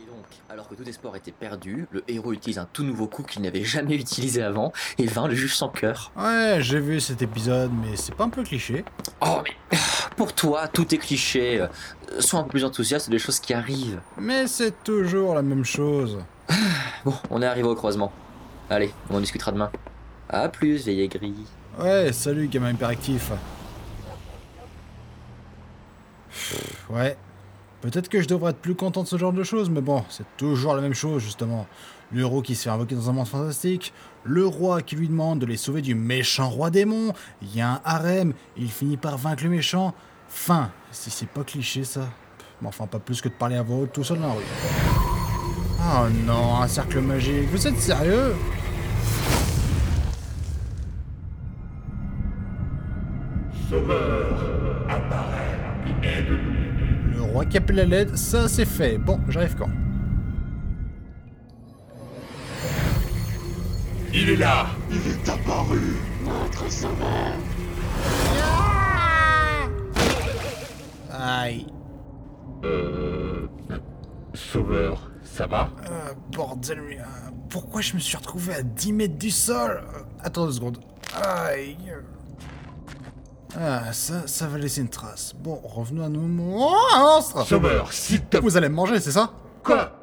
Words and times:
Et 0.00 0.06
donc, 0.06 0.24
alors 0.48 0.66
que 0.66 0.74
tout 0.74 0.88
espoir 0.88 1.14
était 1.16 1.32
perdu, 1.32 1.86
le 1.90 2.02
héros 2.08 2.32
utilise 2.32 2.58
un 2.58 2.66
tout 2.72 2.84
nouveau 2.84 3.06
coup 3.06 3.22
qu'il 3.22 3.42
n'avait 3.42 3.64
jamais 3.76 3.96
utilisé 3.96 4.42
avant 4.42 4.72
et 4.98 5.06
vainc 5.06 5.28
le 5.28 5.34
juge 5.34 5.54
sans 5.54 5.68
cœur. 5.68 6.10
Ouais, 6.16 6.58
j'ai 6.60 6.80
vu 6.80 7.00
cet 7.00 7.20
épisode, 7.20 7.70
mais 7.82 7.96
c'est 7.96 8.14
pas 8.14 8.24
un 8.24 8.30
peu 8.30 8.42
cliché 8.42 8.84
Oh, 9.20 9.42
mais 9.44 9.78
pour 10.16 10.32
toi, 10.34 10.68
tout 10.68 10.94
est 10.94 10.98
cliché. 10.98 11.60
Euh, 11.60 11.66
Sois 12.20 12.40
un 12.40 12.44
peu 12.44 12.50
plus 12.50 12.64
enthousiaste 12.64 13.10
des 13.10 13.18
choses 13.18 13.40
qui 13.40 13.52
arrivent. 13.52 14.00
Mais 14.18 14.46
c'est 14.46 14.82
toujours 14.82 15.34
la 15.34 15.42
même 15.42 15.64
chose. 15.64 16.18
Bon, 17.04 17.14
on 17.30 17.40
est 17.40 17.46
arrivé 17.46 17.66
au 17.66 17.74
croisement. 17.74 18.12
Allez, 18.68 18.92
on 19.08 19.16
en 19.16 19.20
discutera 19.20 19.52
demain. 19.52 19.70
A 20.28 20.48
plus, 20.48 20.84
vieille 20.84 21.00
aigri. 21.00 21.34
Ouais, 21.78 22.12
salut 22.12 22.46
gamin 22.48 22.72
hyperactif. 22.72 23.30
Ouais. 26.90 27.16
Peut-être 27.80 28.08
que 28.08 28.20
je 28.20 28.28
devrais 28.28 28.50
être 28.50 28.58
plus 28.58 28.74
content 28.74 29.02
de 29.02 29.08
ce 29.08 29.16
genre 29.16 29.32
de 29.32 29.42
choses, 29.42 29.70
mais 29.70 29.80
bon, 29.80 30.04
c'est 30.10 30.26
toujours 30.36 30.74
la 30.74 30.82
même 30.82 30.94
chose, 30.94 31.22
justement. 31.22 31.66
Le 32.12 32.20
héros 32.20 32.42
qui 32.42 32.54
se 32.54 32.64
fait 32.64 32.70
invoquer 32.70 32.94
dans 32.94 33.08
un 33.08 33.12
monde 33.12 33.26
fantastique, 33.26 33.94
le 34.24 34.44
roi 34.46 34.82
qui 34.82 34.96
lui 34.96 35.08
demande 35.08 35.38
de 35.38 35.46
les 35.46 35.56
sauver 35.56 35.80
du 35.80 35.94
méchant 35.94 36.50
roi 36.50 36.70
démon, 36.70 37.12
il 37.40 37.56
y 37.56 37.60
a 37.60 37.70
un 37.70 37.80
harem, 37.84 38.34
il 38.56 38.70
finit 38.70 38.96
par 38.96 39.16
vaincre 39.16 39.44
le 39.44 39.50
méchant. 39.50 39.94
Fin. 40.28 40.70
Si 40.90 41.10
c'est 41.10 41.28
pas 41.28 41.42
cliché, 41.42 41.84
ça. 41.84 42.02
Mais 42.60 42.68
enfin, 42.68 42.86
pas 42.86 42.98
plus 42.98 43.22
que 43.22 43.28
de 43.28 43.34
parler 43.34 43.56
à 43.56 43.62
voix 43.62 43.78
haute 43.78 43.92
tout 43.92 44.04
seul 44.04 44.18
dans 44.18 44.28
la 44.28 44.34
rue. 44.34 44.44
Oh 45.82 46.08
non, 46.26 46.56
un 46.60 46.68
cercle 46.68 47.00
magique, 47.00 47.48
vous 47.50 47.66
êtes 47.66 47.78
sérieux? 47.78 48.34
Sauveur, 53.70 54.84
apparaît 54.88 55.58
et 55.86 56.06
aide-nous. 56.06 56.89
Le 57.10 57.22
roi 57.22 57.44
qui 57.44 57.56
appelle 57.56 57.80
à 57.80 57.84
l'aide, 57.84 58.16
ça 58.16 58.48
c'est 58.48 58.64
fait. 58.64 58.98
Bon, 58.98 59.20
j'arrive 59.28 59.56
quand? 59.56 59.70
Il 64.12 64.30
est 64.30 64.36
là 64.36 64.66
Il 64.90 64.96
est 65.12 65.28
apparu, 65.28 65.80
notre 66.24 66.70
sauveur. 66.70 67.32
Aïe. 71.12 71.66
Euh... 72.64 73.46
Sauveur, 74.34 75.10
ça 75.24 75.46
va? 75.46 75.70
Euh, 75.90 76.12
bordel, 76.32 76.80
mais, 76.88 76.98
euh, 76.98 77.02
pourquoi 77.48 77.80
je 77.80 77.94
me 77.94 77.98
suis 77.98 78.16
retrouvé 78.16 78.54
à 78.54 78.62
10 78.62 78.92
mètres 78.92 79.18
du 79.18 79.30
sol? 79.30 79.82
Euh, 79.94 80.02
Attends 80.22 80.46
deux 80.46 80.52
secondes. 80.52 80.78
Aïe. 81.14 81.76
Ah, 83.58 83.92
ça, 83.92 84.26
ça 84.26 84.46
va 84.46 84.58
laisser 84.58 84.80
une 84.80 84.88
trace. 84.88 85.34
Bon, 85.38 85.60
revenons 85.64 86.04
à 86.04 86.08
nos 86.08 86.20
monstres 86.20 87.44
Sauveur, 87.46 87.92
s'il 87.92 88.22
te... 88.22 88.36
Vous 88.36 88.56
allez 88.56 88.68
me 88.68 88.74
manger, 88.74 89.00
c'est 89.00 89.10
ça? 89.10 89.32
Quoi? 89.64 89.96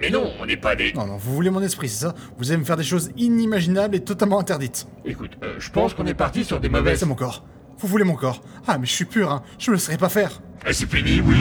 Mais 0.00 0.10
non, 0.10 0.30
on 0.40 0.46
n'est 0.46 0.56
pas 0.56 0.74
des... 0.76 0.92
Non, 0.92 1.06
non, 1.06 1.16
vous 1.16 1.34
voulez 1.34 1.50
mon 1.50 1.62
esprit, 1.62 1.88
c'est 1.88 2.04
ça? 2.06 2.14
Vous 2.38 2.50
allez 2.50 2.58
me 2.58 2.64
faire 2.64 2.76
des 2.76 2.82
choses 2.84 3.10
inimaginables 3.16 3.94
et 3.94 4.00
totalement 4.00 4.38
interdites. 4.40 4.86
Écoute, 5.04 5.38
euh, 5.42 5.54
je 5.58 5.70
pense 5.70 5.94
qu'on 5.94 6.06
est 6.06 6.14
parti 6.14 6.44
sur 6.44 6.60
des 6.60 6.68
mauvaises... 6.68 6.98
C'est 6.98 7.06
mon 7.06 7.14
corps. 7.14 7.44
Vous 7.78 7.88
voulez 7.88 8.04
mon 8.04 8.14
corps 8.14 8.42
Ah, 8.66 8.78
mais 8.78 8.86
je 8.86 8.92
suis 8.92 9.04
pur, 9.04 9.30
hein. 9.30 9.42
Je 9.58 9.70
me 9.70 9.76
laisserai 9.76 9.96
pas 9.96 10.08
faire. 10.08 10.40
Et 10.66 10.72
c'est 10.72 10.86
fini, 10.86 11.20
oui. 11.20 11.36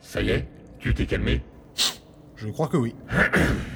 Ça 0.00 0.22
y 0.22 0.30
est 0.30 0.48
Tu 0.78 0.94
t'es 0.94 1.06
calmé? 1.06 1.42
Je 2.36 2.48
crois 2.48 2.68
que 2.68 2.76
oui. 2.76 2.94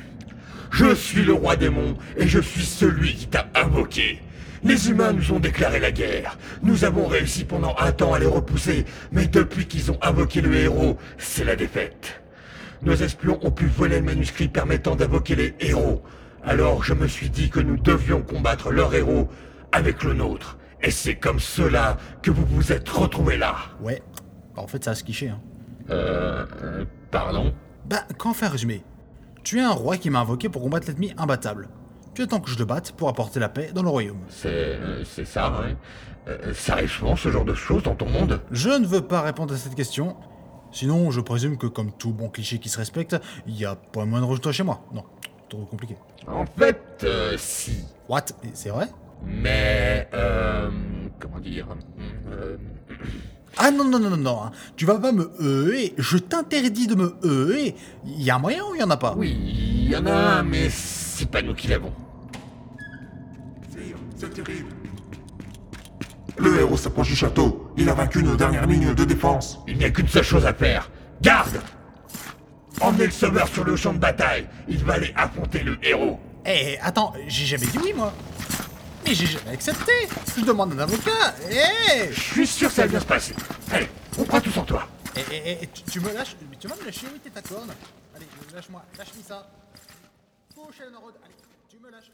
Je 0.81 0.95
suis 0.95 1.23
le 1.23 1.35
roi 1.35 1.57
démon 1.57 1.95
et 2.17 2.27
je 2.27 2.41
suis 2.41 2.65
celui 2.65 3.15
qui 3.15 3.27
t'a 3.27 3.49
invoqué. 3.55 4.23
Les 4.65 4.89
humains 4.89 5.13
nous 5.13 5.31
ont 5.31 5.39
déclaré 5.39 5.79
la 5.79 5.93
guerre. 5.93 6.39
Nous 6.63 6.85
avons 6.85 7.07
réussi 7.07 7.45
pendant 7.45 7.77
un 7.79 7.93
temps 7.93 8.15
à 8.15 8.19
les 8.19 8.25
repousser, 8.25 8.87
mais 9.13 9.27
depuis 9.27 9.67
qu'ils 9.67 9.91
ont 9.91 9.99
invoqué 10.01 10.41
le 10.41 10.55
héros, 10.55 10.97
c'est 11.19 11.45
la 11.45 11.55
défaite. 11.55 12.23
Nos 12.81 12.95
espions 12.95 13.39
ont 13.43 13.51
pu 13.51 13.67
voler 13.67 13.97
le 13.97 14.07
manuscrit 14.07 14.49
permettant 14.49 14.97
d'invoquer 14.97 15.35
les 15.35 15.55
héros. 15.61 16.03
Alors 16.47 16.83
je 16.83 16.95
me 16.95 17.07
suis 17.07 17.29
dit 17.29 17.51
que 17.51 17.61
nous 17.61 17.77
devions 17.77 18.23
combattre 18.23 18.71
leur 18.71 18.95
héros 18.95 19.29
avec 19.73 20.03
le 20.03 20.15
nôtre. 20.15 20.57
Et 20.83 20.91
c'est 20.91 21.17
comme 21.17 21.41
cela 21.41 21.99
que 22.23 22.31
vous 22.31 22.47
vous 22.47 22.73
êtes 22.73 22.89
retrouvés 22.89 23.37
là. 23.37 23.55
Ouais. 23.83 24.03
Bah, 24.57 24.62
en 24.62 24.67
fait, 24.67 24.83
ça 24.83 24.93
a 24.93 24.95
se 24.95 25.05
quicher, 25.05 25.29
hein. 25.29 25.43
Euh... 25.91 26.47
euh, 26.62 26.85
pardon? 27.11 27.53
Bah, 27.85 28.07
qu'en 28.17 28.33
faire 28.33 28.53
résumer 28.53 28.83
Tu 29.43 29.59
es 29.59 29.62
un 29.62 29.73
roi 29.73 29.97
qui 29.97 30.11
m'a 30.11 30.21
invoqué 30.21 30.49
pour 30.49 30.62
combattre 30.62 30.87
l'ennemi 30.89 31.12
imbattable. 31.17 31.69
Tu 32.15 32.23
attends 32.23 32.41
que 32.41 32.51
je 32.51 32.59
le 32.59 32.65
batte 32.65 32.93
pour 32.93 33.09
apporter 33.09 33.41
la 33.41 33.49
paix 33.49 33.71
dans 33.75 33.83
le 33.83 33.89
royaume. 33.89 34.21
C'est... 34.28 34.49
euh, 34.49 35.05
c'est 35.05 35.25
ça, 35.25 35.51
ouais. 35.61 35.77
Euh, 36.28 36.53
ça 36.53 36.75
arrive 36.75 36.91
souvent 36.91 37.17
ce 37.17 37.31
genre 37.31 37.45
de 37.45 37.55
choses 37.55 37.83
dans 37.83 37.95
ton 37.95 38.09
monde? 38.09 38.41
Je 38.50 38.69
ne 38.69 38.87
veux 38.87 39.00
pas 39.00 39.23
répondre 39.23 39.55
à 39.55 39.56
cette 39.56 39.75
question. 39.75 40.17
Sinon, 40.73 41.11
je 41.11 41.21
présume 41.21 41.56
que 41.56 41.67
comme 41.67 41.93
tout 41.93 42.12
bon 42.12 42.29
cliché 42.29 42.59
qui 42.59 42.69
se 42.69 42.79
respecte, 42.79 43.17
il 43.47 43.59
y 43.59 43.65
a 43.65 43.75
pas 43.75 44.05
moins 44.05 44.21
de 44.21 44.27
rejeton 44.27 44.53
chez 44.53 44.62
moi. 44.62 44.83
Non, 44.93 45.05
trop 45.49 45.65
compliqué. 45.65 45.97
En 46.27 46.45
fait, 46.45 46.83
euh, 47.05 47.37
si. 47.39 47.84
What? 48.09 48.27
C'est 48.53 48.69
vrai? 48.69 48.87
Mais, 49.25 50.09
euh, 50.15 50.71
comment 51.19 51.41
dire? 51.41 51.67
Euh, 52.31 52.56
Ah 53.62 53.71
non, 53.71 53.84
non, 53.84 53.98
non, 53.98 54.10
non, 54.10 54.16
non. 54.16 54.43
hein. 54.44 54.50
Tu 54.76 54.87
vas 54.87 54.98
pas 54.98 55.12
me 55.12 55.31
heurter. 55.41 55.94
Je 55.98 56.16
t'interdis 56.16 56.87
de 56.87 56.94
me 56.94 57.15
heurter. 57.22 57.75
Il 58.06 58.22
y 58.22 58.31
a 58.31 58.37
un 58.37 58.38
moyen 58.38 58.62
ou 58.65 58.75
il 58.75 58.81
y 58.81 58.82
en 58.82 58.91
a 58.91 58.97
pas? 58.97 59.15
Oui, 59.16 59.37
il 59.38 59.91
y 59.91 59.97
en 59.97 60.06
a 60.06 60.12
un, 60.12 60.43
mais 60.43 60.69
c'est 60.71 61.31
pas 61.31 61.43
nous 61.43 61.54
qui 61.54 61.69
l'avons. 61.69 61.93
C'est 64.16 64.31
terrible. 64.34 64.69
Le 66.38 66.60
héros 66.60 66.76
s'approche 66.76 67.09
du 67.09 67.16
château. 67.16 67.70
Il 67.76 67.88
a 67.88 67.94
vaincu 67.94 68.22
nos 68.22 68.37
dernières 68.37 68.66
lignes 68.66 68.94
de 68.94 69.04
défense. 69.04 69.59
Il 69.69 69.76
n'y 69.78 69.84
a 69.84 69.91
qu'une 69.91 70.09
seule 70.09 70.25
chose 70.25 70.47
à 70.47 70.54
faire. 70.54 70.91
Garde 71.22 71.60
Emmenez 72.81 73.06
le 73.06 73.10
sauveur 73.12 73.47
sur 73.49 73.65
le 73.65 73.76
champ 73.76 73.93
de 73.93 73.99
bataille. 73.99 74.47
Il 74.69 74.82
va 74.84 74.94
aller 74.94 75.12
affronter 75.16 75.62
le 75.62 75.78
héros. 75.82 76.19
Eh, 76.47 76.78
attends, 76.82 77.12
j'ai 77.28 77.44
jamais 77.44 77.66
dit 77.66 77.78
oui, 77.82 77.93
moi. 77.94 78.12
Mais 79.05 79.15
j'ai 79.15 79.27
jamais 79.27 79.50
accepté. 79.50 79.93
Je 80.37 80.44
demande 80.44 80.72
un 80.75 80.78
avocat. 80.81 81.34
Eh 81.50 82.12
Je 82.12 82.21
suis 82.21 82.47
sûr 82.47 82.69
que 82.69 82.75
ça 82.75 82.83
va 82.83 82.88
bien 82.88 83.00
se 83.00 83.06
passer. 83.06 83.34
Allez, 83.72 83.88
on 84.19 84.25
prend 84.25 84.41
tout 84.41 84.50
sur 84.50 84.66
toi. 84.66 84.87
Eh, 85.16 85.21
eh, 85.33 85.59
eh, 85.62 85.66
tu, 85.69 85.83
tu 85.83 86.00
me 86.00 86.12
lâches 86.12 86.37
Tu 86.59 86.69
vas 86.69 86.77
me 86.77 86.84
lâcher 86.84 87.06
Oui, 87.12 87.21
t'es 87.22 87.31
ta 87.31 87.43
corne. 87.43 87.71
Allez, 88.15 88.27
lâche-moi. 88.55 88.83
Lâche-moi 88.99 89.25
ça. 89.27 89.50
Allez, 90.56 91.34
tu 91.69 91.78
me 91.78 91.91
lâches. 91.91 92.11